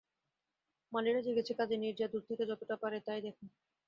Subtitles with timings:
[0.91, 3.45] মালীরা লেগেছে কাজে, নীরজা দূর থেকে যতটা পারে তাই দেখে।